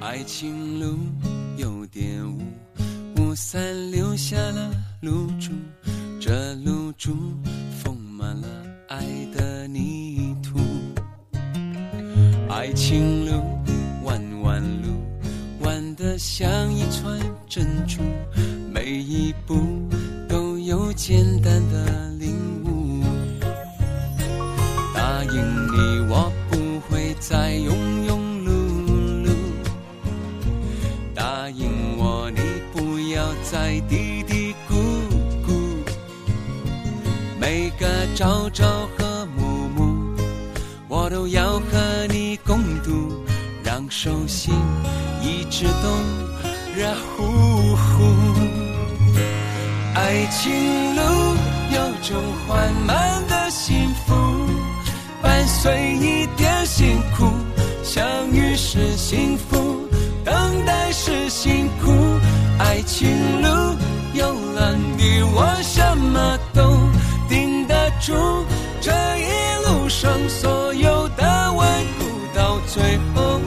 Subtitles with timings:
[0.00, 0.98] 爱情路
[1.56, 2.38] 有点雾，
[3.18, 5.52] 雾散留下了露珠，
[6.20, 7.16] 这露珠
[7.82, 8.46] 丰满了
[8.88, 9.04] 爱
[9.34, 10.58] 的泥土。
[12.48, 13.42] 爱情路
[14.04, 14.88] 弯弯路，
[15.60, 17.18] 弯得像一串
[17.48, 18.00] 珍珠，
[18.70, 19.56] 每一步
[20.28, 22.05] 都有简单的
[38.16, 38.64] 朝朝
[38.96, 39.94] 和暮暮，
[40.88, 43.12] 我都要和你共度，
[43.62, 44.54] 让手心
[45.20, 45.88] 一直都
[46.74, 48.14] 热乎乎。
[49.94, 50.50] 爱情
[50.96, 51.02] 路
[51.70, 52.16] 有种
[52.48, 54.14] 缓慢的幸福，
[55.20, 57.30] 伴随一点辛苦。
[57.82, 59.86] 相遇是幸福，
[60.24, 61.92] 等待是辛苦。
[62.58, 63.10] 爱情
[63.42, 63.76] 路
[64.14, 66.35] 有了你，我什么
[68.06, 68.14] 住。
[68.80, 73.40] 这一路上所有的顽固，到最后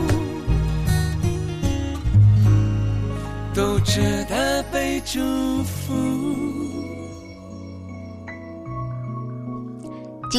[3.54, 6.49] 都值得被祝福。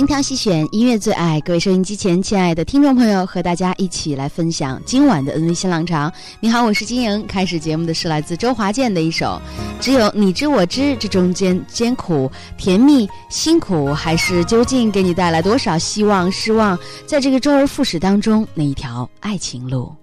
[0.01, 1.39] 精挑细选，音乐最爱。
[1.43, 6.11] 各位收音机前亲爱的听众朋友，和大家一起来分享今晚的 NV 新浪潮。
[6.41, 7.27] 你好，我是金莹。
[7.27, 9.39] 开始节目的是来自周华健的一首
[9.85, 16.79] 《只有你知我知》，这中间艰苦、甜蜜、辛苦，还是究竟给你带来多少希望、失望？
[17.07, 19.95] 在这个周而复始当中，那一条爱情路。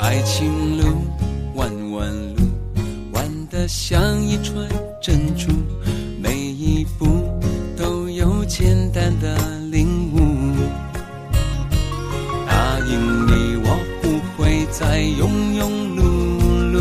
[0.00, 0.86] 爱情路
[1.56, 2.42] 弯弯路，
[3.12, 4.66] 弯得像一串
[5.02, 5.52] 珍珠，
[6.22, 7.06] 每一步
[8.20, 9.34] 有简单的
[9.70, 10.18] 领悟。
[12.46, 13.68] 答应你，我
[14.02, 15.24] 不会再庸
[15.58, 15.62] 庸
[15.96, 15.98] 碌
[16.70, 16.76] 碌。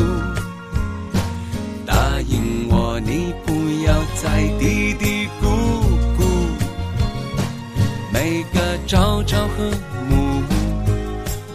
[1.86, 3.54] 答应我，你不
[3.86, 5.48] 要再嘀嘀咕
[6.18, 6.20] 咕。
[8.12, 9.72] 每个朝朝和
[10.10, 10.44] 暮暮。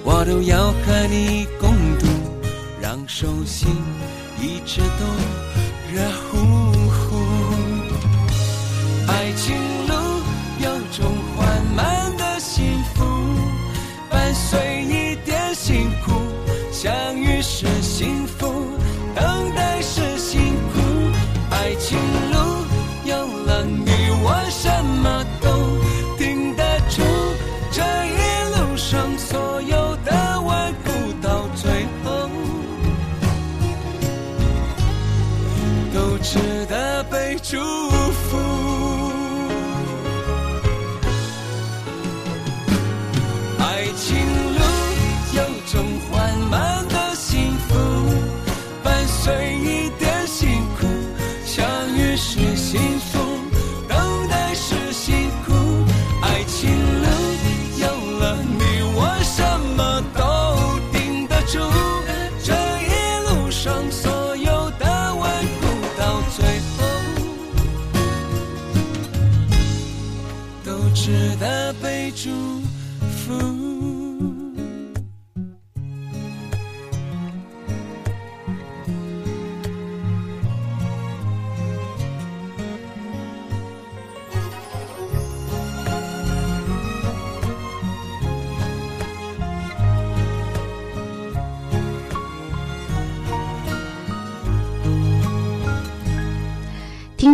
[0.02, 2.06] 我都要和你共度，
[2.80, 3.68] 让手心
[4.40, 5.04] 一直都
[5.92, 6.72] 热乎
[70.64, 72.30] 都值得被祝
[73.00, 73.93] 福。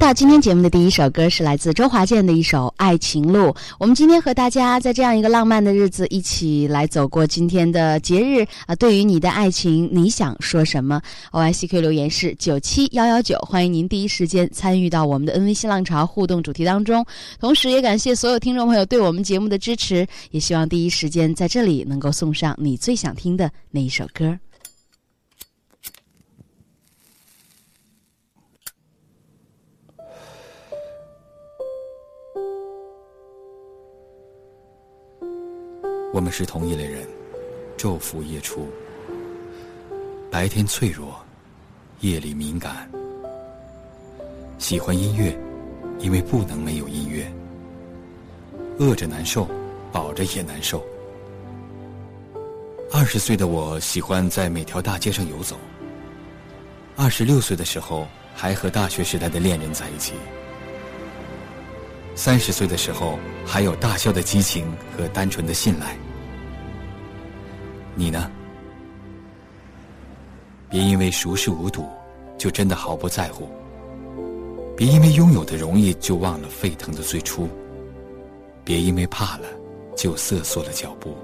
[0.01, 3.49] 到今天节目的第一首歌是来自周华健的一首《爱情路》。
[3.79, 8.75] 我们今天和大家在这样一个浪漫的日子，一起来走过今天的节日啊！
[8.77, 11.03] 对于你的爱情，你想说什么
[11.33, 17.05] ？O I C Q 留言是九七幺幺九，欢迎您第一时间参与到我们的 N V 新浪潮互动主题当中。
[17.39, 24.39] 同时，也感谢所有听众朋友对我们节目的支持，也希望第一时间在这里能够送上你最想听的那一首歌。
[36.21, 37.09] 我们是同一类人，
[37.79, 38.69] 昼伏夜出，
[40.31, 41.19] 白天脆弱，
[42.01, 42.87] 夜里敏感。
[44.59, 45.35] 喜欢音乐，
[45.99, 47.27] 因为不能没有音乐。
[48.79, 49.49] 饿着难受，
[49.91, 50.85] 饱着也难受。
[52.93, 55.57] 二十岁的我喜欢在每条大街上游走。
[56.97, 60.13] 二十六岁的时候，还和大学时代的恋人在一起。
[62.15, 65.97] 三十岁的时候，还有大笑的激情和单纯的信赖。
[67.95, 68.31] 你呢？
[70.69, 71.85] 别因为熟视无睹，
[72.39, 73.45] 就真的毫不在乎；
[74.77, 77.49] 别因为拥有的容易，就忘了沸腾的最初；
[78.63, 79.49] 别因为怕了，
[79.97, 81.15] 就瑟缩了脚步。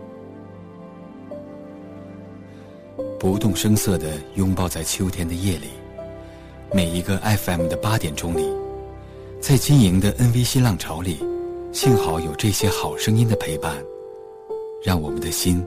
[3.19, 5.69] 不动声色的拥抱在秋天的夜里，
[6.73, 8.47] 每一个 FM 的八点钟里，
[9.41, 11.19] 在晶莹的 NVC 浪潮里，
[11.73, 13.77] 幸好有这些好声音的陪伴，
[14.85, 15.65] 让我们的心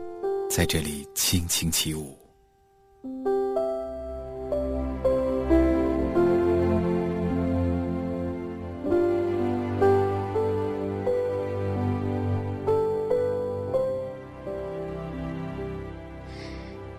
[0.50, 2.18] 在这里轻轻起舞。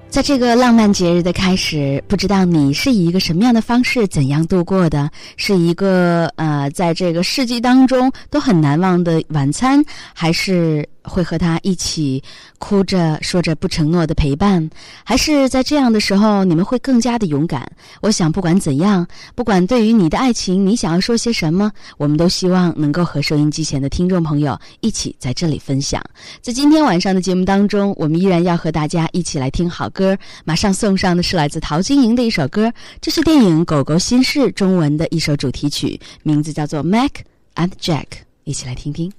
[0.09, 5.11] 在这个浪漫节日的开始，不知道你是以一个什么样的方式、怎样度过的？
[5.37, 10.89] 是一个呃，在这个世纪当中都很难忘的晚餐，还是？
[11.03, 12.23] 会和他一起
[12.59, 14.69] 哭着说着不承诺的陪伴，
[15.05, 17.71] 还是在这样的时候你们会更加的勇敢？
[18.01, 26.03] 我想不管怎样，不管对于你的爱情你想要说些什么，我们都希望能够和收音机前的听众朋友一起在这里分享。
[26.41, 30.17] 在今天晚上的节目当中，我们依然要和大家一起来听好歌。
[30.45, 37.11] 马上送上的是来自陶晶莹的一首歌，这是电影《狗狗心事》中文的一首主题曲，名字叫做《Mac
[37.57, 38.05] and Jack》，
[38.45, 39.11] 一起来听听。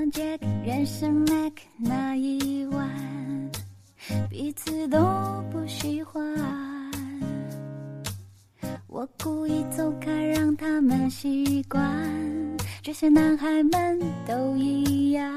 [0.00, 0.22] 忘记
[0.64, 3.50] 认识 Mac 那一晚，
[4.30, 4.98] 彼此都
[5.52, 6.24] 不喜欢。
[8.86, 11.86] 我故意走开，让他们习惯。
[12.80, 15.30] 这些男孩们都一样。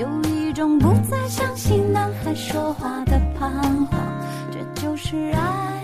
[0.00, 3.50] 有一种不再相信男孩说话的彷
[3.84, 4.00] 徨
[4.50, 5.79] 这就是爱。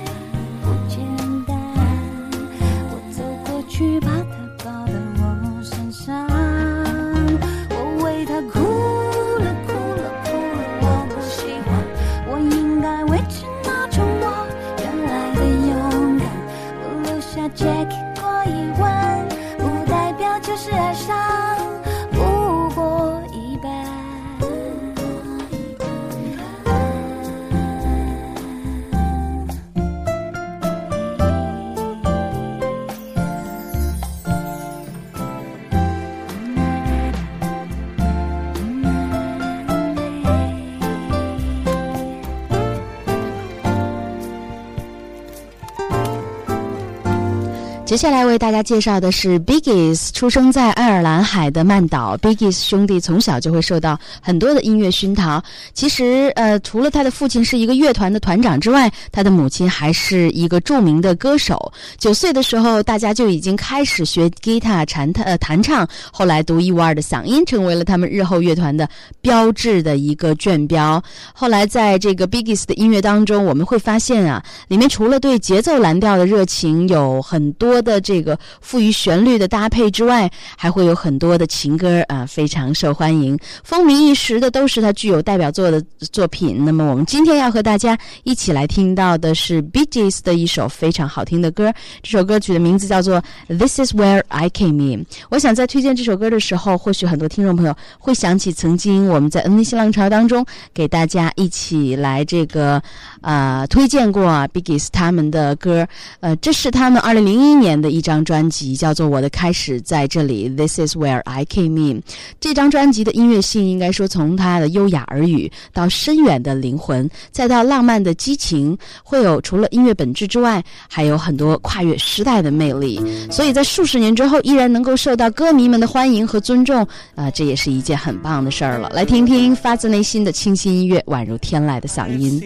[47.97, 52.15] 接下来为大家介绍的是 Biggs，出生在爱尔兰海的曼岛。
[52.19, 55.43] Biggs 兄弟从小就会受到很多的音乐熏陶。
[55.73, 61.73] 其实，呃，除了他的父亲是一个乐团的团长之外，他的母亲还是一个著名的歌手。
[61.97, 65.89] 九岁的时候，大家就已经开始学吉他、弹呃弹唱。
[66.13, 68.87] 后来，独一无二的嗓音成为了他们日后乐团的
[69.23, 71.03] 标志的一个卷标。
[71.33, 77.83] 后来，在这个 Biggs 的音乐当中，我们会发现啊，里面除了对节奏蓝调的热情，有很多。
[77.87, 85.81] 的这个赋予旋律的搭配之外，还会有很多的情歌啊，非常受欢迎，风靡一时的都是他具有代表作的
[86.13, 86.65] 作品。
[86.65, 93.23] 那么我们今天要和大家一起来听到的是 Bee Gees 的一首非常好听的歌，这首歌曲的名字叫做
[93.57, 95.05] 《This Is Where I Came In》。
[95.31, 102.83] 我想在推荐这首歌的时候，或许很多听众朋友会想起曾经我们在 N 新浪潮当中给大家一起来这个
[103.21, 105.87] 啊推荐过 Bee Gees 他们的歌，
[106.21, 107.66] 呃，这是他们二零零一年。
[107.67, 112.01] 年的一张专辑叫做《我的开始在这里》，This is where I came in。
[112.39, 123.01] 这张专辑的音乐性应该说从它的优雅耳语到深远的灵魂，再到浪漫的激情，会有除了音乐本质之外，还有很多跨越时代的魅力。
[123.33, 128.89] 所以在数十年之后，依然能够受到歌迷们的欢迎和尊重，啊，这也是一件很棒的事儿了。
[128.95, 132.41] 来听听发自内心的清新音乐，宛如天籁的嗓音。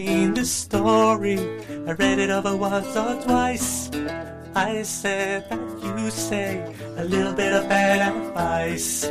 [4.55, 9.05] I said that you say a little bit of bad advice.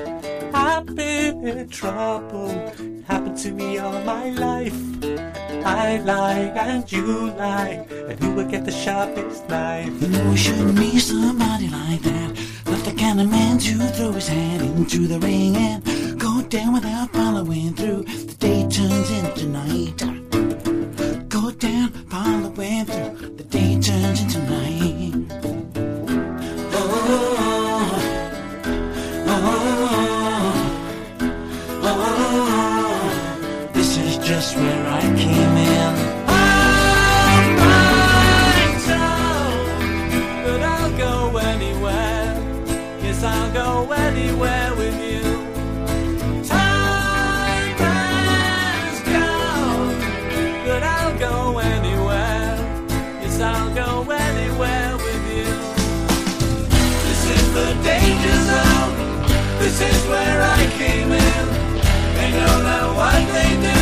[0.53, 4.75] I've been in trouble, it happened to me all my life.
[5.65, 10.01] I lie and you lie, and who will get the sharpest knife?
[10.01, 12.31] You know, shouldn't be somebody like that.
[12.65, 16.73] Not the kind of man to throw his hat into the ring and go down
[16.73, 18.03] without following through.
[18.03, 20.29] The day turns into night
[21.29, 23.35] go down, following through.
[23.37, 24.98] The day turns into night.
[34.29, 35.93] just where I came in.
[36.27, 37.55] I'm
[40.45, 42.37] but I'll go anywhere.
[43.01, 45.23] Yes, I'll go anywhere with you.
[46.47, 49.97] Time has gone,
[50.67, 52.53] but I'll go anywhere.
[53.23, 55.49] Yes, I'll go anywhere with you.
[57.07, 58.93] This is the danger zone.
[59.57, 61.45] This is where I came in.
[62.17, 63.78] They know that what they do.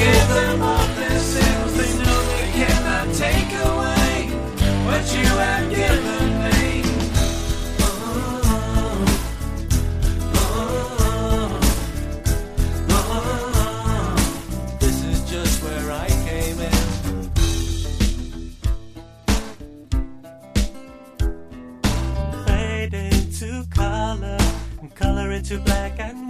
[0.00, 4.14] Give them all their sins, they know they cannot take away
[4.86, 6.82] what you have given me.
[7.82, 7.88] Oh,
[10.34, 11.60] oh,
[12.90, 14.16] oh,
[14.80, 16.72] this is just where I came in.
[22.46, 24.38] Fade into color,
[24.94, 26.29] color into black and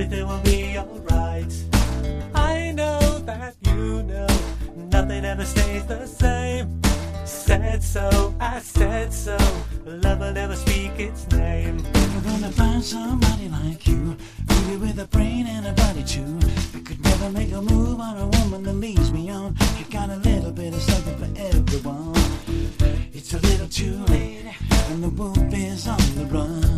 [0.00, 1.52] everything will be alright.
[2.32, 4.28] I know that you know
[4.76, 6.80] nothing ever stays the same.
[7.24, 9.36] Said so, I said so.
[9.84, 11.78] Love will never speak its name.
[11.78, 14.16] Never gonna find somebody like you,
[14.48, 16.38] really with a brain and a body too.
[16.76, 19.56] I could never make a move on a woman that leaves me on.
[19.78, 22.14] You got a little bit of something for everyone.
[23.12, 24.46] It's a little too late,
[24.90, 26.77] and the wolf is on the run.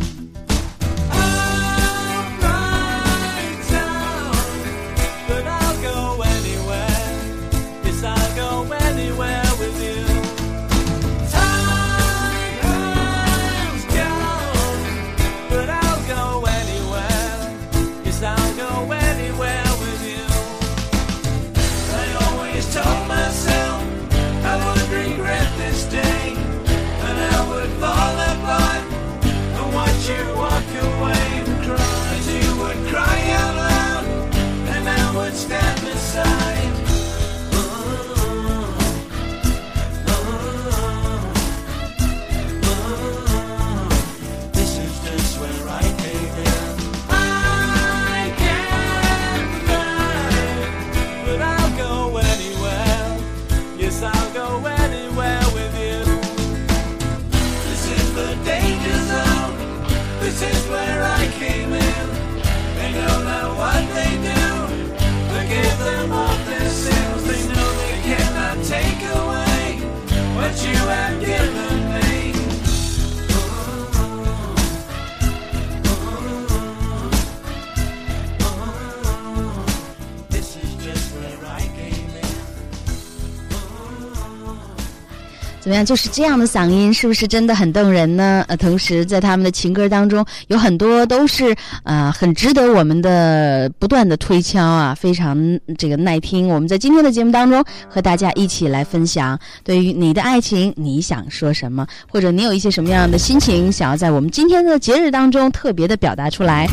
[85.71, 85.85] 怎么样？
[85.85, 88.43] 就是这样的嗓音，是不是真的很动人呢？
[88.49, 95.37] 呃，同时在他们的情歌当中，有很多都是呃很值得我们的不断的推敲啊，非常
[95.77, 96.49] 这个耐听。
[96.49, 106.67] 我们在今天的节目当中和大家一起来分享，对于你的爱情，你想说什么，或者你有一些什么样的心情，想要在我们今天的节日当中特别的表达出来。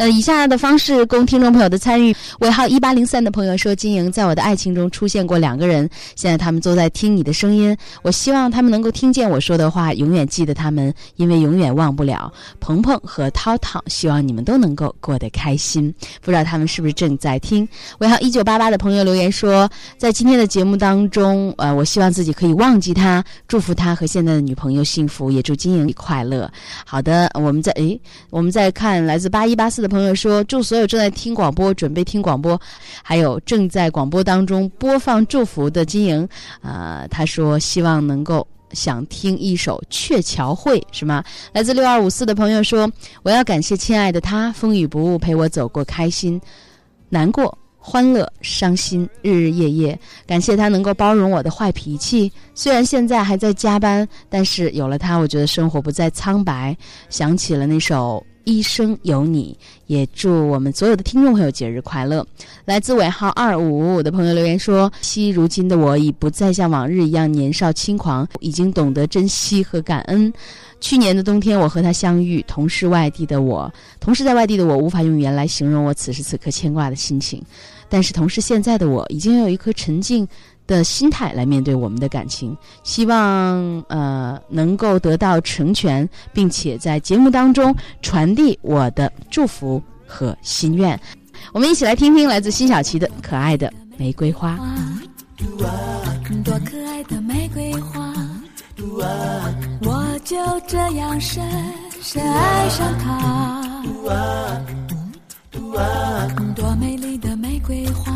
[0.00, 2.16] 呃，以下的方式供听众朋友的参与。
[2.38, 7.76] 尾号一八零三的朋友说：“金莹，在我的爱情中出现过两个人，现在他们都在听你的声音。
[8.00, 12.32] 我希望他们能够听见我说的话，永远记得他们，因为永远忘不了。
[12.60, 15.94] 鹏鹏和涛涛，希望你们都能够过得开心。
[16.22, 17.68] 不知道他们是不是正在听？”
[18.00, 26.50] 尾号一九八八的朋友留言说：“在今天的节目当中，呃，我希望自己可以忘记他，祝福他和现在的女朋友幸福，也祝金莹快乐。”
[26.86, 29.89] 好的，我们在诶，我们在看来自八一八四的。
[29.90, 32.58] 朋友说：“祝所有正在听广播、准备听广播，
[33.02, 36.26] 还有正在广播当中播放祝福的金莹，
[36.62, 42.90] 啊，他说希望能够想听一首《鹊桥会》，是吗？”来自六二五四的朋友说
[43.22, 46.40] ：“我要感谢亲爱的他，风雨不误陪我走过开心、
[47.08, 49.98] 难过、欢乐、伤心，日日夜夜。
[50.26, 56.76] 感谢他能够包容我的坏脾气，虽然现在还在加班，但是有了他，我觉得生活不再苍白。
[57.08, 59.56] 想起了那首。”一生有你，
[59.86, 62.26] 也祝我们所有的听众朋友节日快乐。
[62.64, 70.32] 来自尾号二五五的朋友留言说：“昔如今的我已不再像往日一样年少轻狂，已经懂得珍惜和感恩。
[70.80, 77.42] 去年的冬天，我和他相遇，同是外地的我，同时在外地的我无法用语言来形容我此时此刻牵挂的心情。
[77.88, 80.26] 但是，同时现在的我已经有一颗沉静。”
[80.70, 90.98] 的心态来面对我们的感情，希望呃能够得到成全，并且在节目当中传递我的祝福和心愿。
[91.52, 94.56] 我们一起来听听来自辛晓琪的《可爱的玫瑰花》。
[96.44, 98.14] 多可爱的玫瑰花，
[99.82, 100.36] 我就
[100.68, 101.42] 这样深
[102.00, 103.82] 深爱上它。
[106.54, 108.09] 多美丽的玫瑰花。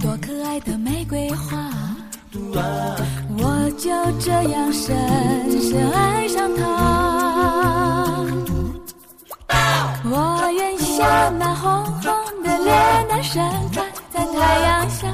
[0.00, 1.70] 多可爱的玫瑰花，
[2.32, 4.96] 我就这样深
[5.60, 6.64] 深爱上它。
[10.08, 15.06] 我愿像那红红的脸蛋盛开在太阳下，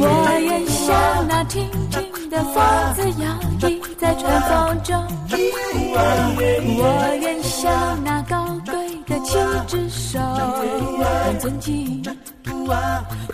[0.00, 0.02] 我
[0.40, 2.54] 愿像那轻轻的风
[2.94, 3.28] 子摇
[3.60, 5.06] 曳在春风中，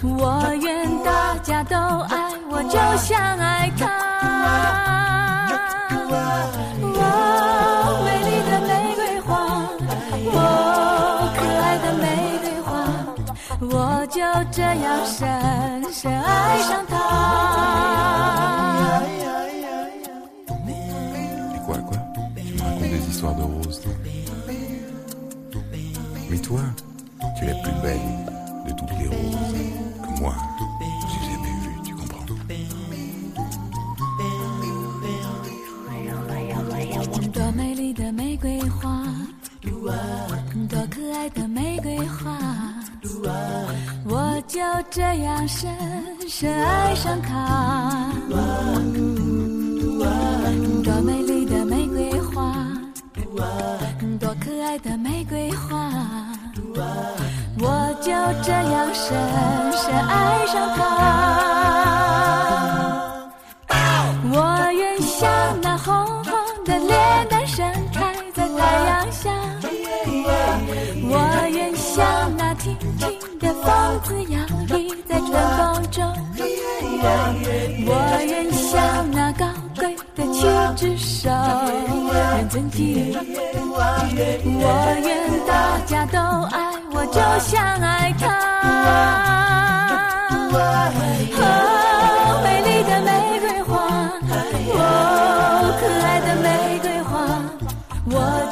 [0.02, 2.16] 我愿大家都爱
[2.48, 3.82] 我，就像爱他。
[6.06, 6.92] 我，
[8.04, 9.30] 美丽的玫瑰花，
[10.32, 10.38] 哦，
[11.36, 12.04] 可爱的玫
[12.42, 12.70] 瑰花，
[13.60, 13.74] 我
[14.06, 14.20] 就
[14.52, 15.18] 这样深
[15.92, 16.93] 深爱上他。
[27.84, 28.00] Belle
[28.66, 29.54] de toutes les roses
[30.02, 30.34] que moi
[31.10, 32.24] j'ai jamais vues, tu comprends
[37.32, 39.04] 多美丽的玫瑰花，
[40.70, 42.38] 多可爱的玫瑰花，
[44.06, 45.70] 我就这样深
[46.26, 47.93] 深爱上它。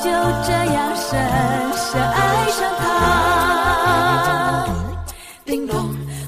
[0.03, 1.11] 就这样深
[1.77, 2.17] 深爱
[2.51, 2.83] 上他。
[5.45, 5.73] 叮咚，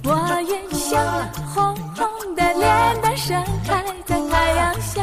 [0.04, 0.08] 我
[0.48, 2.06] 愿像那红红
[2.36, 2.62] 的脸
[3.02, 5.02] 蛋盛开在太阳下，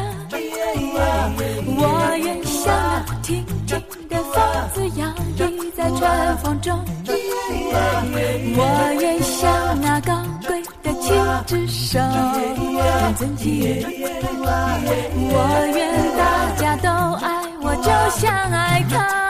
[1.77, 1.81] 我
[2.17, 2.73] 愿像
[3.05, 3.69] 那轻轻
[4.07, 4.41] 的风
[4.73, 5.01] 子摇
[5.37, 5.41] 曳
[5.75, 5.99] 在春
[6.37, 6.79] 风中，
[8.55, 8.59] 我
[9.01, 10.13] 愿像那高
[10.47, 11.11] 贵的七
[11.45, 11.99] 只手，
[15.33, 15.35] 我
[15.75, 15.77] 愿
[16.17, 16.21] 大
[16.55, 16.87] 家都
[18.19, 19.20] 想爱他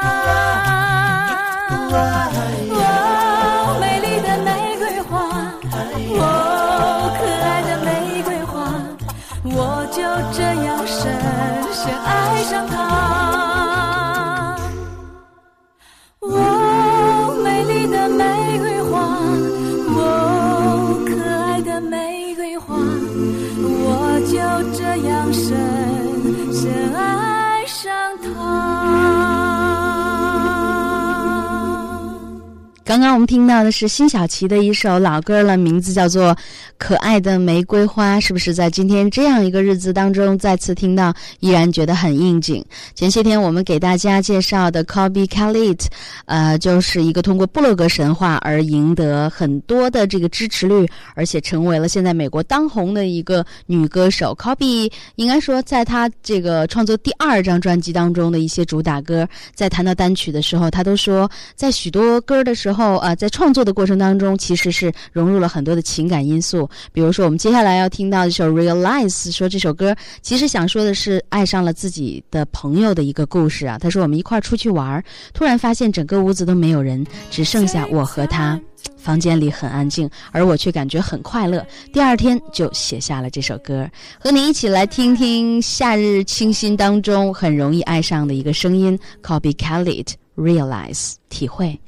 [32.92, 36.36] 刚刚我们听到的是辛晓琪的一首老歌了，名字叫做
[36.78, 42.62] 《可爱的玫瑰花》，是不是在今天这样一个日子当中再次听到，依然觉得很应景？
[42.94, 45.80] 前些天我们给大家介绍的 Kobe Khalid，
[46.26, 54.36] 呃，就是一个通过布洛格神话而赢得很多的这个支持率，而且成为了现在美国当红的一个女歌手。
[54.38, 59.26] Kobe 应该说，在她这个创作第二张专辑当中的一些主打歌，
[59.56, 66.68] 在谈到单曲的时候，她都说，在许多歌的时候，后呃，在创作的过程当中，其实是融入了很多的情感因素。
[66.92, 73.78] 比如说，我们接下来要听到这首《Realize》，说这首歌其实想说的是爱上了自己的朋友的一个故事啊。
[73.78, 78.60] 他说，我们一块儿出去玩，突然发现整个屋子都没有人，只剩下我和他。
[78.98, 81.66] 房间里很安静，而我却感觉很快乐。
[81.92, 83.88] 第二天就写下了这首歌，
[84.20, 91.80] 和你一起来听听夏日清新当中很容易爱上的一个声音 ——Kobe Khalid Realize 体会。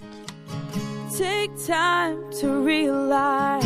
[1.17, 3.63] Take time to realize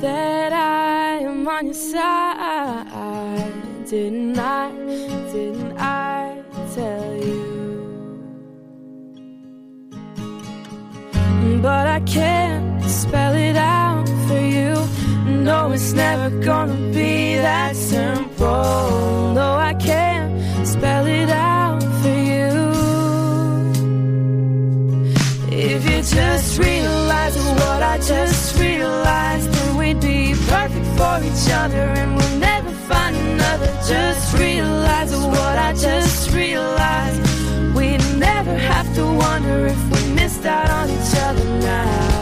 [0.00, 3.52] that I am on your side.
[3.90, 4.70] Didn't I?
[5.32, 6.42] Didn't I
[6.74, 7.44] tell you?
[11.60, 14.74] But I can't spell it out for you.
[15.26, 19.32] No, it's never gonna be that simple.
[19.34, 21.55] No, I can't spell it out
[26.14, 32.38] just realize what I just realized, that we'd be perfect for each other and we'll
[32.38, 33.66] never find another.
[33.86, 37.20] Just realize what I just realized.
[37.74, 42.16] We'd never have to wonder if we missed out on each other now.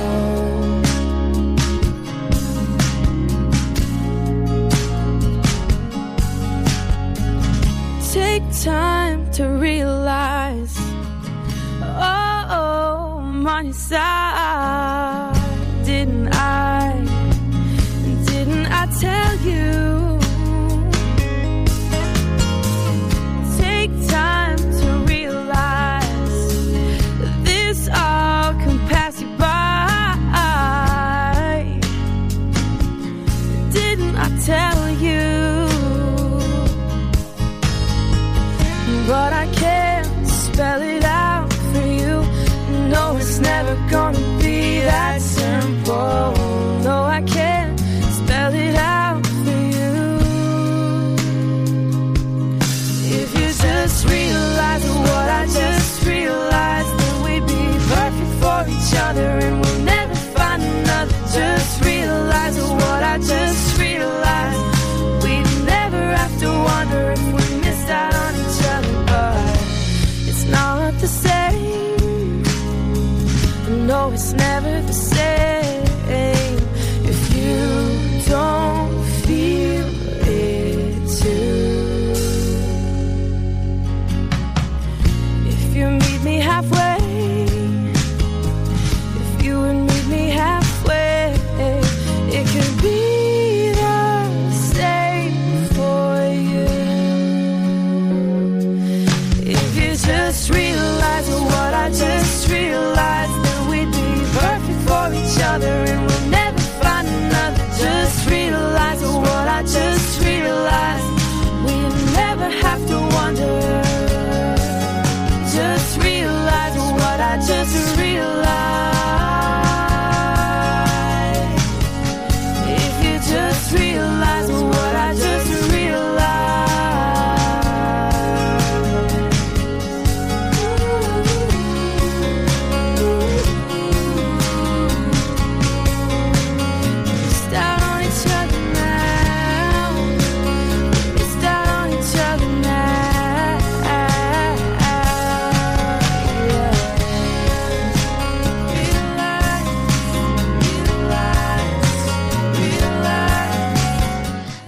[8.12, 10.63] Take time to realize
[13.54, 15.32] on your side.
[15.84, 17.04] Didn't I?
[18.26, 20.18] Didn't I tell you?
[23.62, 26.46] Take time to realize
[27.48, 30.16] this all can pass you by.
[33.72, 35.43] Didn't I tell you?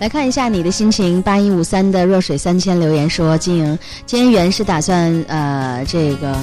[0.06, 6.38] 来看一下你的心情，八一五三的弱水三千留言说：“金莹，今天原是打算呃这个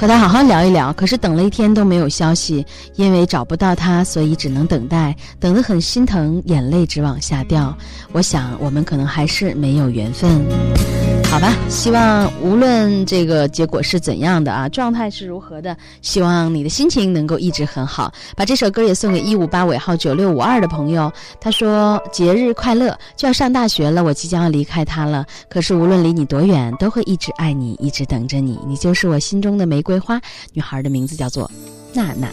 [0.00, 7.76] 和他好好聊一聊，可是等了一天都没有消息，因为找不到他，所以只能等待，等得很心疼，眼泪直往下掉。
[8.12, 10.40] 我想我们可能还是没有缘分。”
[11.30, 18.10] 好吧，希望无论这个结果是怎样的啊，状态是如何的，希望你的心情能够一直很好。
[18.34, 25.24] 把这首歌也送给一五八尾号九六五二的朋友，他说节日快乐，就要上大学了，我即将要离开他了。
[25.50, 30.18] 可是无论离你多远，都会一直爱你，一直等着你，你就是我心中的玫瑰花。
[30.54, 31.48] 女孩的名字叫做
[31.92, 32.28] 娜娜。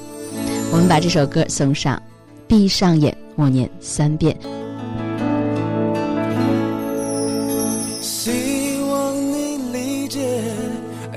[0.72, 2.02] 我们把这首歌送上，
[2.48, 4.36] 闭上眼，默念三遍。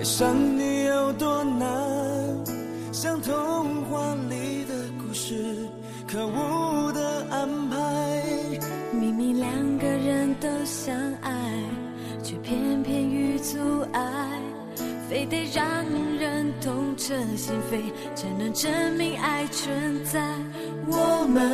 [0.08, 1.68] 想你有多难，
[2.92, 5.54] 像童话里的故事，
[6.10, 7.76] 可恶的安排。
[8.90, 11.30] 明明两个人都相爱，
[12.22, 13.58] 却偏偏遇阻
[13.92, 14.40] 碍，
[15.10, 15.66] 非得让
[16.18, 20.26] 人痛彻心扉，才能证明爱存在。
[20.86, 21.52] 我们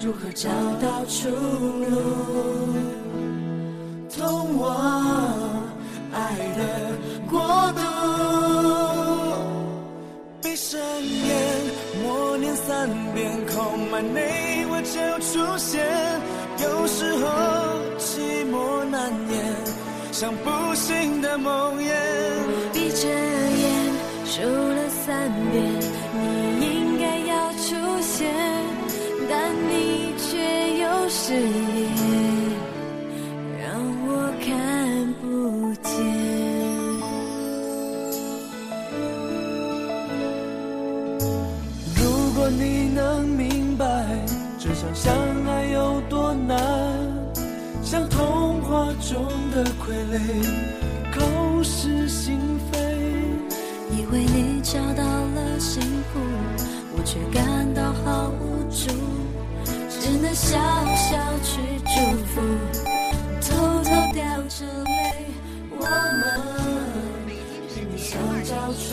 [0.00, 0.48] 如何找
[0.80, 1.98] 到出路？
[4.16, 5.04] 通往
[6.10, 6.90] 爱的
[7.30, 7.38] 国
[7.72, 7.80] 度。
[10.42, 11.28] 闭上眼，
[12.02, 15.84] 默念三遍，Call my name，我就出现。
[16.60, 17.24] 有时候
[17.98, 19.36] 寂寞难言，
[20.12, 21.92] 像不醒的梦魇。
[22.72, 23.92] 闭着眼
[24.26, 25.56] 数了三遍，
[26.58, 27.66] 你应该要出
[28.00, 28.34] 现，
[29.28, 30.26] 但你却
[30.78, 31.86] 又失言，
[49.88, 50.20] 傀儡，
[51.14, 52.38] 口是心
[52.70, 52.78] 非。
[53.90, 55.80] 以为你找到了幸
[56.12, 56.20] 福，
[56.94, 58.92] 我却感到好无助，
[59.88, 60.58] 只能笑
[60.94, 61.88] 笑去祝
[62.26, 62.42] 福，
[63.40, 63.48] 偷
[63.82, 65.24] 偷掉着泪。
[65.70, 66.36] 我们
[67.96, 68.86] 想找出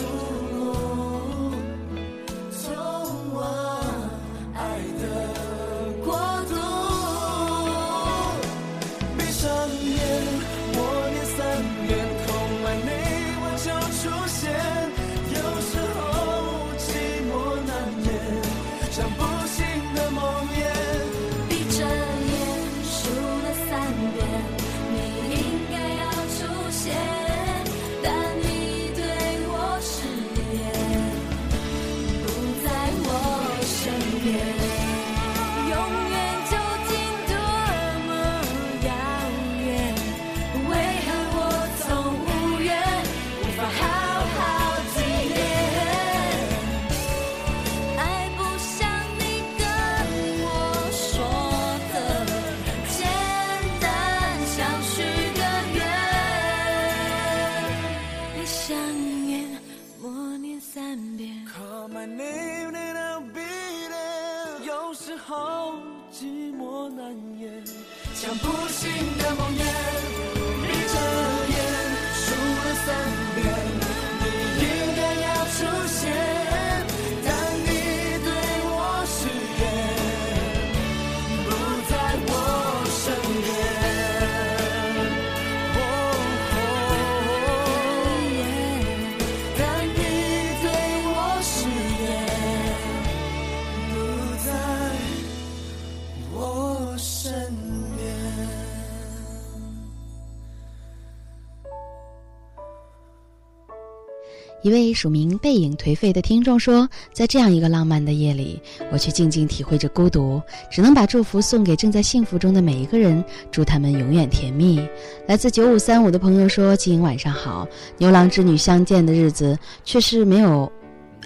[104.66, 114.84] 一位署名“背影颓废”的听众说：“在这样一个浪漫的夜里，我却静静体会着孤独，只能把祝福送给正在幸福中的每一个人，祝他们永远甜蜜。”
[115.28, 117.64] 来自九五三五的朋友说：“静晚上好，
[117.96, 120.68] 牛郎织女相见的日子，却是没有。”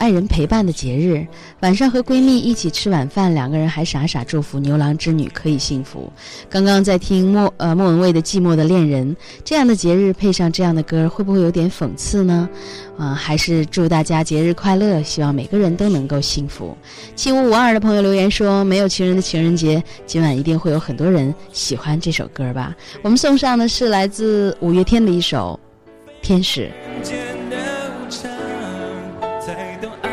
[0.00, 1.26] 爱人陪伴的节日，
[1.60, 6.10] 晚上和闺蜜一起吃晚饭，两个人还傻傻祝福牛郎织女可以幸福。
[6.48, 12.48] 刚刚在听莫呃莫文蔚的《寂寞的恋人》，这样的节日配上这样的歌，会不会有点讽刺呢？
[12.96, 16.74] 啊、还是祝大家节日快乐，希望每个人都能够幸福。
[17.14, 22.74] 七五五二的朋友留言说，没有情人的情人节，今晚一定会有很多人喜欢这首歌吧？
[23.02, 25.60] 我们送上的是来自五月天的一首
[26.26, 26.70] 《天使》。
[29.81, 30.10] 间的无常，才懂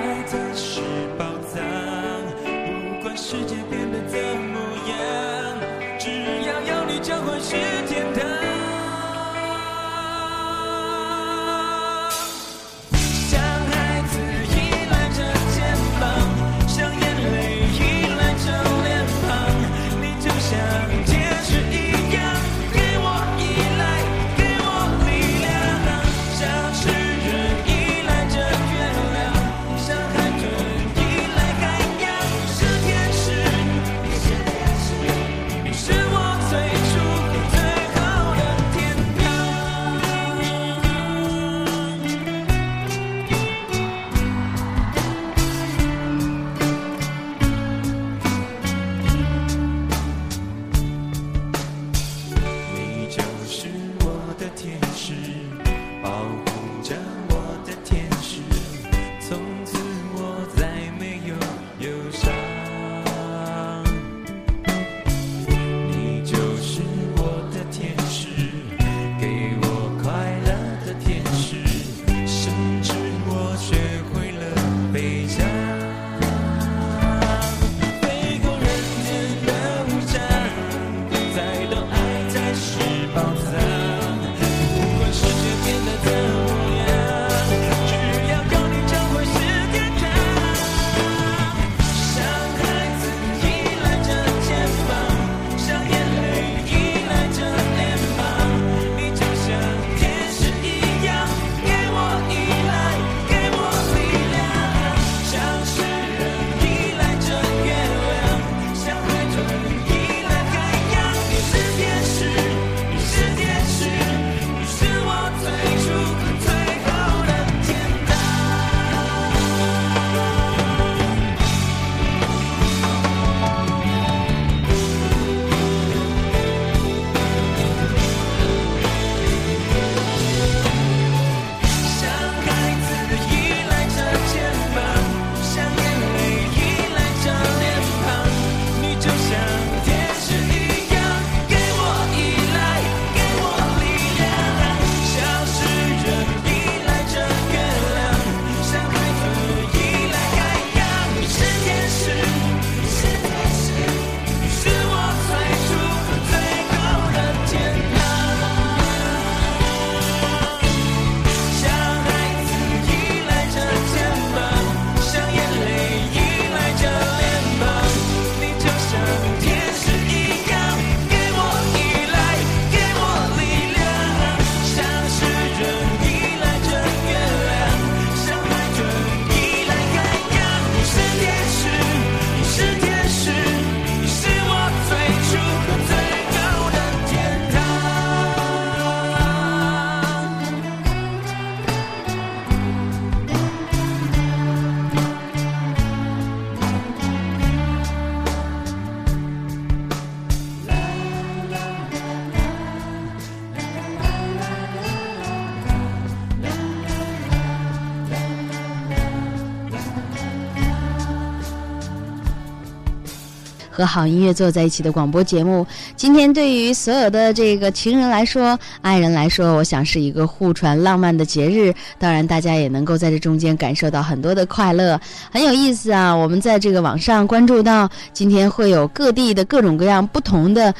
[213.77, 215.63] 和好音乐坐在一起的广播节目。
[215.95, 221.71] 今天对于所有的这个情人来说、爱人来说，我想是一个互传浪漫的节日。
[221.99, 224.99] 当然，大家也能够在这中间感受到很多的快乐，
[225.31, 226.11] 很有意思啊！
[226.11, 230.73] 我们在这个网上关注到，今天会有各地的各种各样不同的。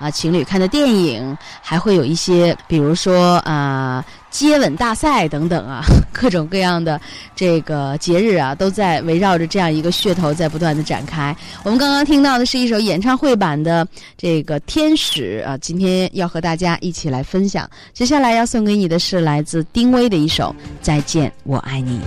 [0.00, 7.00] 啊，情侣看的电影，还会有一些，比如说啊，接吻大赛等等啊，各种各样的
[7.34, 11.36] 这个节日啊，都在围绕着这样一个噱头在不断的展开。
[11.64, 17.68] 我们刚刚听到的是一首演唱会版的这个《天使》啊，今天要和大家一起来分享。
[17.92, 21.98] 接下来要送给你的是来自丁薇的一首《再见，我爱你》。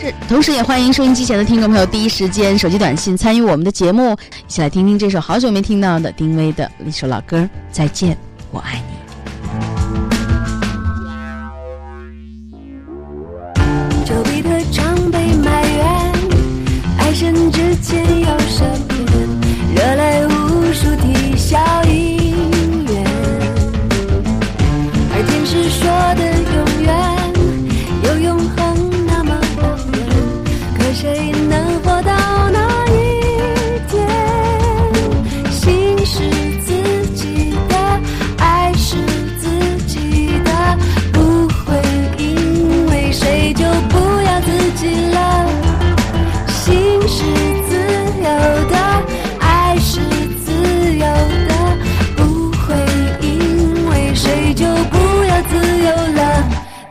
[0.00, 4.12] 是同时，也欢迎收音机前的听众朋友第一时间手机短信参与我们的节目，
[4.46, 7.38] 一起来听听这首好久没听到的丁薇的一首老歌
[7.70, 8.16] 《再见，
[8.50, 8.96] 我爱你》。
[17.14, 19.06] 生之前有射偏，
[19.72, 22.23] 惹来无数啼笑意。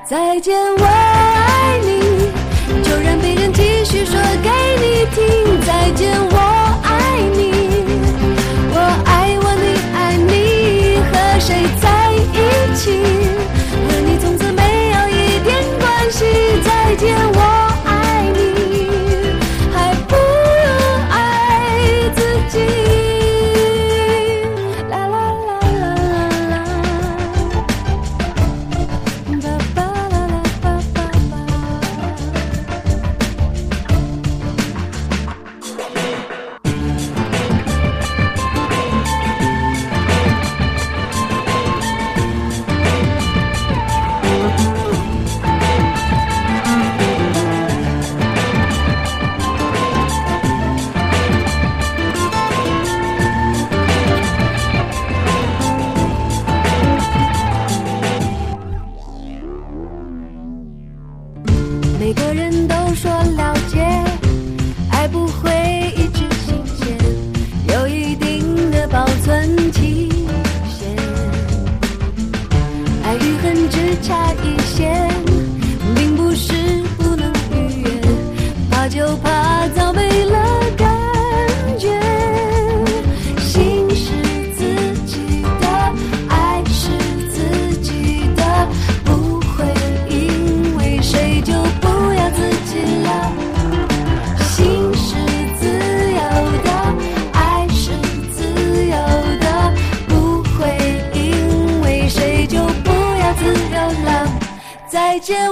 [0.05, 2.29] 再见，我爱你，
[2.83, 4.49] 就让别人继续说给
[4.81, 5.61] 你听。
[5.61, 6.62] 再见，我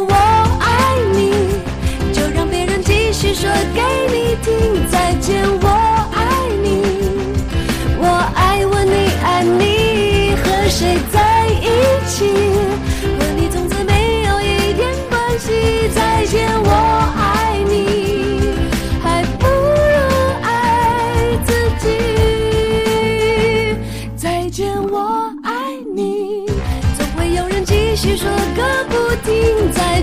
[0.07, 0.13] 我
[0.59, 1.31] 爱你，
[2.13, 4.87] 就让别人继续说给你听。
[4.89, 5.67] 再见，我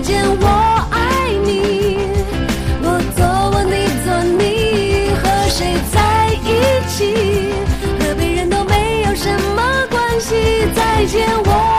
[0.09, 0.47] 见，我
[0.91, 1.99] 爱你，
[2.81, 3.21] 我做
[3.53, 3.75] 我，你
[4.07, 4.09] 做
[4.41, 6.49] 你，和谁在一
[6.89, 7.53] 起，
[8.01, 10.65] 和别人都没有什么关系。
[10.75, 11.78] 再见，我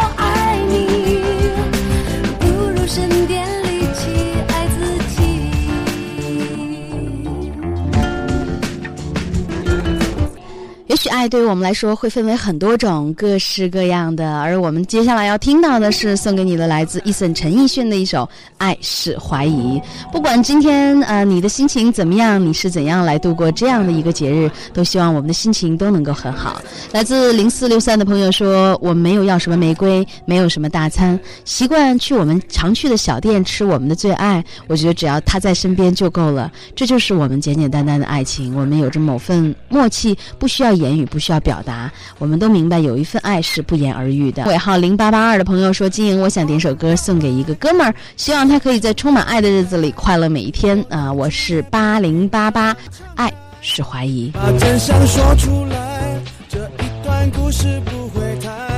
[11.19, 14.39] 爱对于我们来说会分为很多种，各式各样的。
[14.39, 18.19] 而我们接下来要听到的是送给你的来自 Eason 陈奕迅的一首
[18.57, 19.77] 《爱是怀疑》。
[20.13, 26.61] 不管今天呃你的心情怎么样，你是怎样来度过这样的一个节日，都希望我们的心情都能够很好。
[26.93, 34.41] 来自零四六三的朋友说：“我没有要什么玫瑰，没有什么大餐，习惯去我们常去的小店吃我们的最爱。
[34.67, 38.55] 我觉得只要他在身边就够了，这就是我们简简单单的爱情。
[38.55, 44.45] 我们有着某份默契，不需要言语，不需要表达我们都明白有一份爱是不言而喻的。
[44.45, 50.83] 尾号零八八二的朋友说晶莹我想点首歌送给一个哥们儿希望他可以在充满爱的日子里快乐每一天。
[50.89, 52.75] 啊我是八零八八
[53.15, 53.31] 爱
[53.61, 54.31] 是怀疑。
[54.33, 58.68] 把真相说出来这一段故事不会太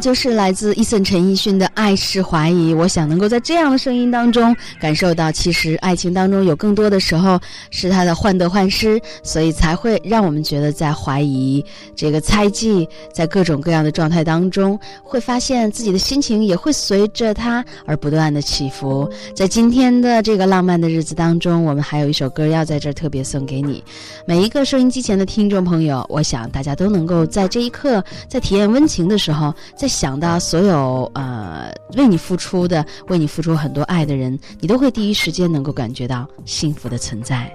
[0.00, 2.72] 就是来自 Eason 陈奕迅的《爱是怀疑》。
[2.76, 7.38] 我想能够在这样的声音当中感受到，其实爱情当中有更多的时候
[7.70, 11.62] 是他的患得患失，所以才会让我们觉得在怀疑、
[11.94, 19.06] 这个猜忌，在各种各样的状态当中，会发现自己的心情也会随着他而不断的起伏。
[19.34, 23.84] 在今天的这个浪漫的日子当中，我们还有一首歌要在这儿特别送给你，
[24.24, 29.89] 每一个收音机前的听众朋友，我想大家都能够在这一刻，在体验温情的时候，在。
[29.90, 37.54] 想到所有呃为你付出的为你付出很多爱的人你都会第一时间能够感觉到幸福的存在。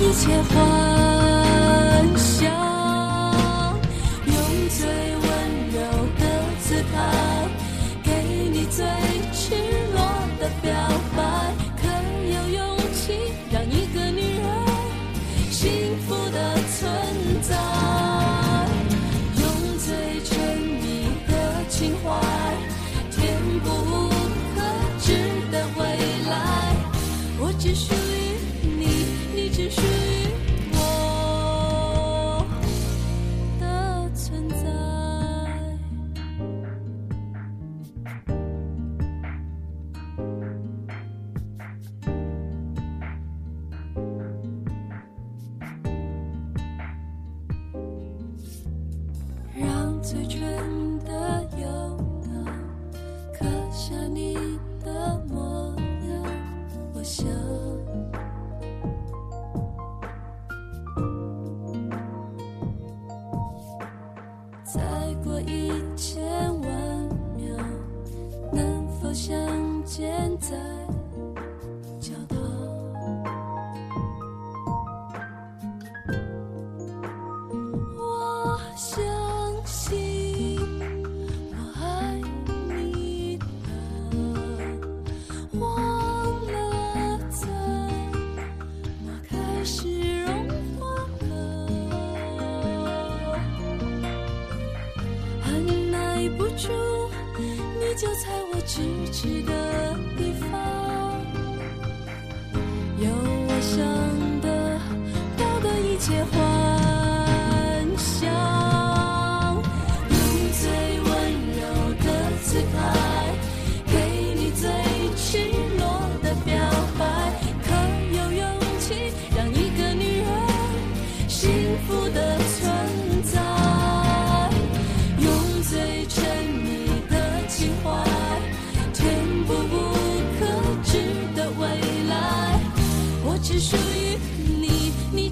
[0.00, 1.09] 一切幻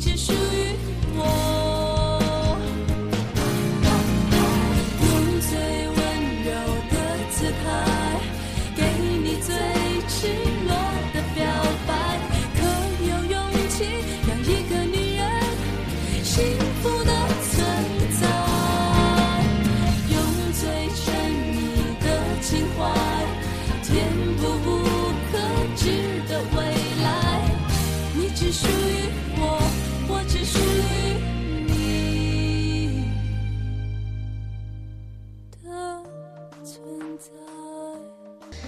[0.01, 0.77] 只属于
[1.17, 1.68] 我。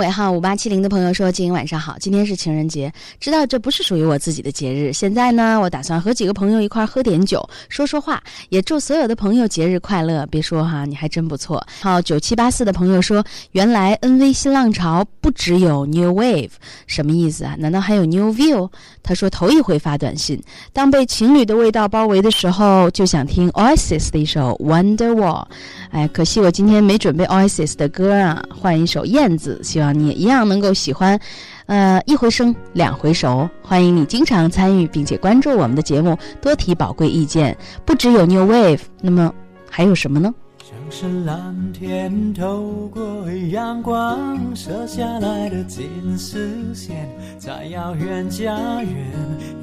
[0.01, 2.91] 尾号五八七零的朋友说：“今天晚上好，今天是情人节，
[3.21, 4.95] 知道这不是属于我自己的节日。
[4.95, 10.27] 现在呢，我打算和几个朋友一块喝点酒，说说话，也祝所有的朋友节日快乐。
[10.31, 13.23] 别说哈，你还真不错。”好，九七八四的朋友说
[13.53, 16.53] ：“原来 NV 新浪潮不只有 New Wave，
[16.87, 17.55] 什么意思啊？
[17.59, 18.71] 难道还有 New View？”
[19.03, 20.43] 他说头一回发短信，
[20.73, 25.45] 当被情侣的味道包围的时候，就想听 Oasis 的一首 Wonderwall。
[25.91, 31.19] 哎，可惜我今天没准备 Oasis 的歌啊，换一首燕子，希望你也一样能够喜欢。
[31.67, 37.57] 呃，一回生，两回熟，欢迎你经常参与并且关注我们的节目，多提宝贵意见。
[37.85, 39.33] 不只有 New Wave，那么
[39.71, 40.35] 还有什么呢？
[40.59, 43.03] 像是蓝天透过
[43.51, 45.89] 阳光射下来的金
[46.19, 49.13] 丝线，在遥远家园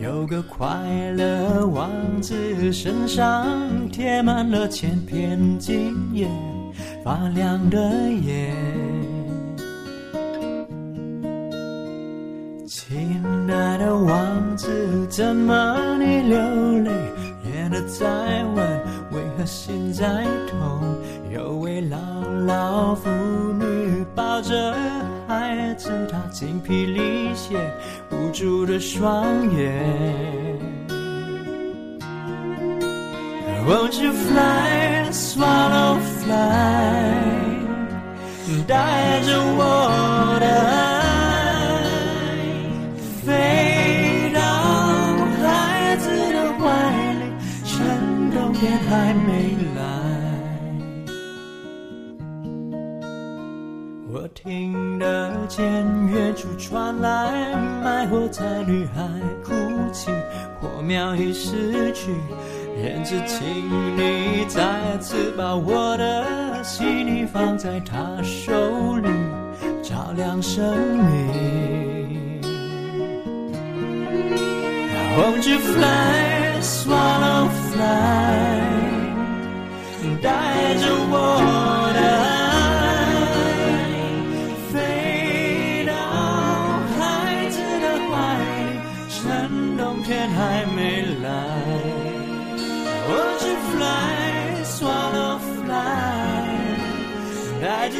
[0.02, 0.68] 有个快
[1.16, 1.90] 乐王
[2.22, 3.48] 子，身上
[3.90, 6.28] 贴满了千片金叶，
[7.04, 7.78] 发亮的
[8.12, 8.87] 眼。
[13.58, 16.38] 爱的王子，怎么你流
[16.84, 16.91] 泪？
[17.43, 18.05] 眼的在
[18.53, 18.58] 问，
[19.12, 20.95] 为何心在痛？
[21.32, 21.97] 有位老
[22.45, 23.10] 老妇
[23.60, 24.76] 女抱着
[25.28, 27.58] 孩子，她精疲力竭，
[28.12, 29.26] 无助的双
[29.58, 30.60] 眼。
[33.68, 36.36] Won't you fly, swallow fly？
[38.68, 40.87] 带着我的爱，
[54.48, 55.62] 听得见
[56.08, 59.04] 远处传来卖火柴女孩
[59.43, 59.52] 哭
[59.91, 60.10] 泣，
[60.62, 62.16] 火苗已逝去，
[62.82, 63.45] 燕子，请
[63.98, 69.10] 你再次把我的心意放在她手里，
[69.84, 70.64] 照亮生
[70.95, 72.39] 命。
[74.95, 78.78] I Won't you fly, swallow fly？
[80.22, 81.87] 带着我
[97.62, 97.97] 带着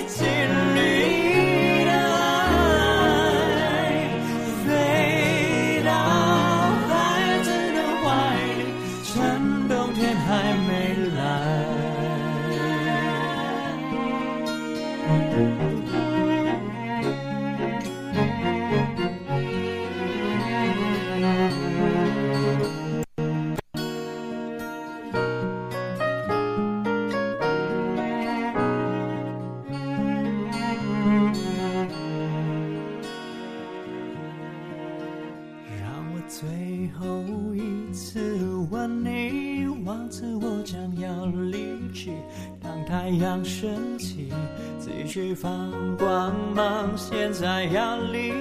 [45.18, 48.32] 继续放光芒，现在要离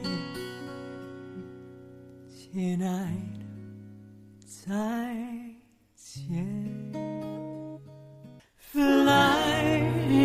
[2.30, 2.88] 亲爱
[3.36, 3.44] 的，
[4.46, 4.72] 再
[5.94, 6.34] 见。
[8.72, 9.12] Fly,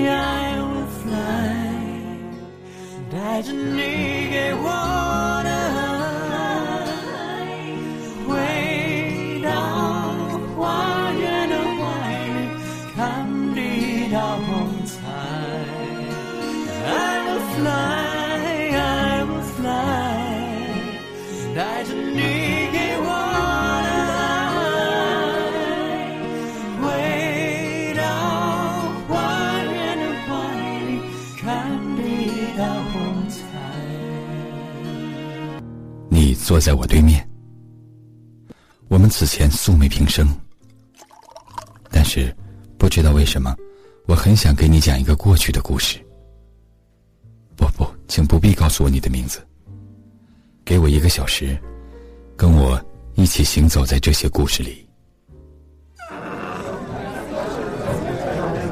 [0.07, 1.11] I will fly，
[3.11, 5.70] 带着你给我的
[36.51, 37.25] 坐在我对面，
[38.89, 40.27] 我们此前素昧平生，
[41.89, 42.35] 但是
[42.77, 43.55] 不知道为什么，
[44.05, 45.97] 我很想给你讲一个过去的故事。
[47.55, 49.39] 不不，请不必告诉我你的名字。
[50.65, 51.57] 给我一个小时，
[52.35, 52.77] 跟我
[53.15, 54.85] 一起行走在这些故事里。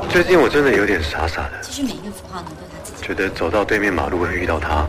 [0.10, 3.08] 最近我真的有点傻傻的，其实每一个符号呢，都有它自己。
[3.08, 4.86] 觉得走到对面马路会遇到他，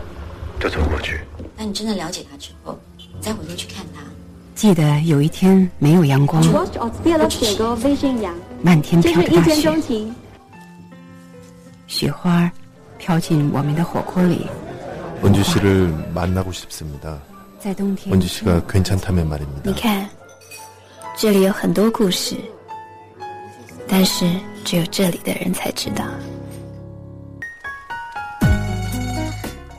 [0.60, 1.20] 就走过去。
[1.56, 2.78] 当你真的了解它之后，
[3.20, 4.02] 再回头去看它，
[4.54, 8.32] 记得有一天没有阳光， Watch od wielu jego wyzięcia.
[8.62, 10.14] 漫天这飘的大是一见钟雪，情。
[11.86, 12.50] 雪花
[12.98, 14.46] 飘进我们的火锅里，
[15.22, 17.18] 원주 씨를 만나고 싶습니다.
[17.60, 18.10] 在冬天。
[18.10, 19.80] 원주 씨가 괜찮다면 你 말입니다.
[19.80, 20.08] 看，
[21.16, 22.36] 这里有很多故事，
[23.88, 24.26] 但是
[24.64, 26.04] 只有这里的人才知道。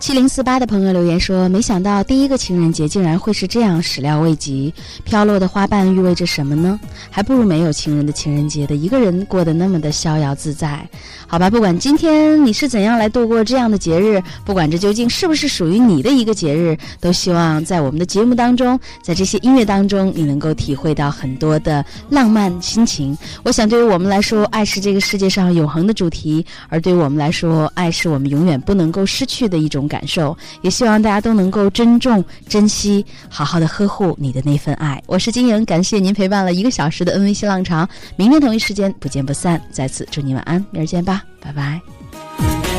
[0.02, 4.74] 七零四八的朋友留言说：“没想到第一个情人节竟然会是这样，始料未及。
[5.04, 6.80] 飘落的花瓣意味着什么呢？
[7.08, 10.84] 还不如没有情人的情人节的一个人过得那么的逍遥自在。
[11.28, 23.16] 好吧，不管今天你是怎样来度过这样的节日，不管这究竟是不是属于你的一个节日，都希望在我们的节目当中，在这些音乐当中，你能够体会到很多的浪漫心情。
[23.44, 30.34] 我想，对于我们来说，爱是这个世界上永恒的主题，而对于我们来说，爱是我们永远不能够失去的一种感受。
[30.62, 35.02] 也希望大家都能够珍重、珍惜，好好的呵护你的那份爱。
[35.06, 37.86] 我是金莹，感谢您陪伴了一个小时的 NV 新浪潮，
[38.16, 39.60] 明天同一时间不见不散。
[39.70, 42.71] 再次祝你晚安，明儿见吧，拜拜。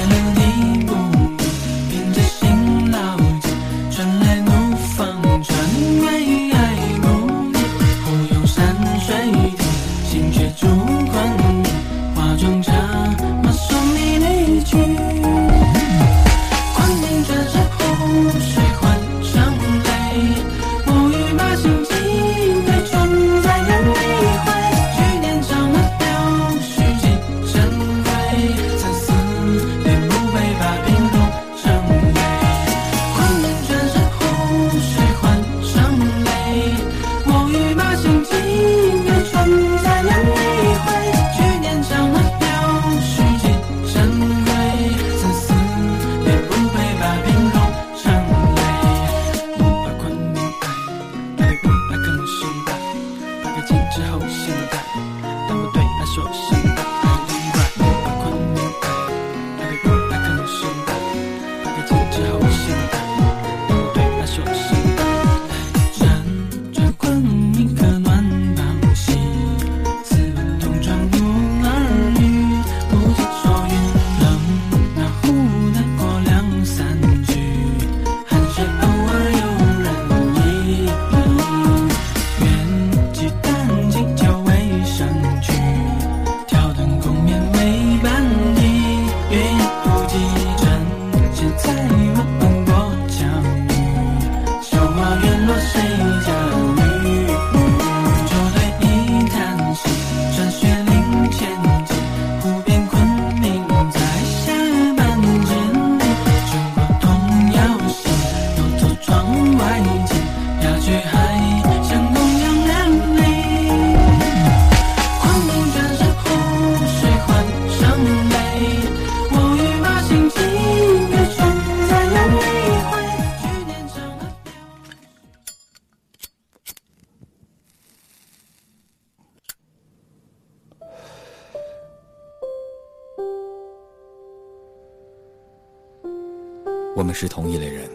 [137.13, 137.87] 是同一类人，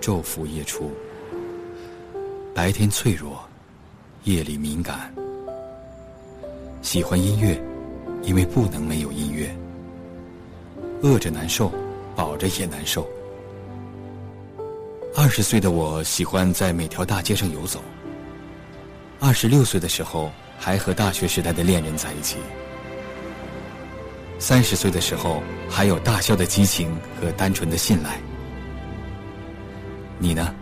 [0.00, 0.90] 昼伏夜出，
[2.54, 3.42] 白天脆弱，
[4.22, 5.12] 夜里敏感。
[6.80, 7.60] 喜欢音乐，
[8.22, 9.54] 因为不能没有音乐。
[11.02, 11.72] 饿着难受，
[12.14, 13.06] 饱着也难受。
[15.16, 17.82] 二十岁的我喜欢在每条大街上游走。
[19.20, 22.36] 二十六岁的时候，还和大学时代的恋人在一起。
[24.38, 28.20] 三十岁的时候，还有大笑的激情和单纯的信赖。
[30.18, 30.54] 你呢？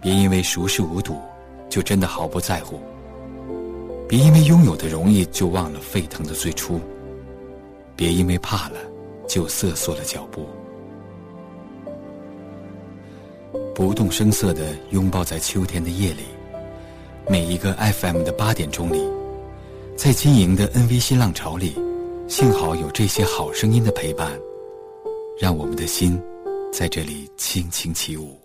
[0.00, 1.16] 别因为熟视无睹，
[1.68, 2.76] 就真的毫不在乎；
[4.08, 6.80] 别因为拥有的容易，就忘了沸腾的最初；
[7.94, 8.78] 别因为怕了，
[9.28, 10.46] 就瑟缩了脚步。
[13.74, 16.24] 不动声色的拥抱在秋天的夜里，
[17.28, 19.08] 每一个 FM 的八点钟里，
[19.96, 21.74] 在晶莹的 NV 新浪潮里，
[22.26, 24.32] 幸好有这些好声音的陪伴，
[25.38, 26.20] 让我们的心
[26.72, 28.40] 在这里轻轻起舞。